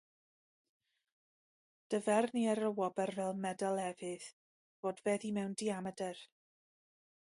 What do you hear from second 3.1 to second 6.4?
fel medal efydd, fodfeddi mewn diamedr.